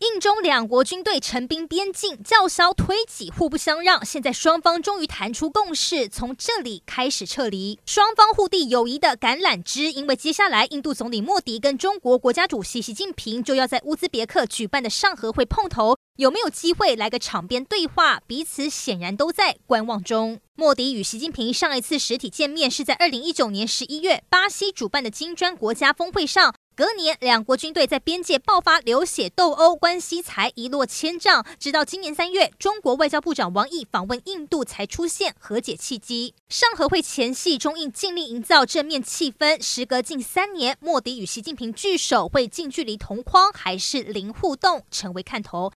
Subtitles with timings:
[0.00, 4.02] 印中两国军队陈兵边境，叫嚣推挤，互不相让。
[4.02, 7.78] 现在双方终于谈出共识，从这里开始撤离。
[7.84, 18.22] 双方互递友谊的橄榄枝，因为接下来印度总理莫迪跟中国国家主席习近平就要在乌兹别克举办的上合会碰头，有没有机会来个场边对话？
[18.26, 20.40] 彼此显然都在观望中。
[20.54, 26.54] 莫迪与习近平上一次实体见面是在二零一九年十一月巴西主办的金砖国家峰会上。
[26.80, 31.44] 隔年，两国军队在边界爆发流血斗殴，关系才一落千丈。
[31.58, 36.32] 直到今年三月，中国外交部长王毅访问印度，才出现和解契机。
[36.48, 39.62] 上合会前夕，中印尽力营造正面气氛。
[39.62, 45.68] 时隔近三年，莫迪与习近平聚首会近距离同框，还是零互动，成为看头。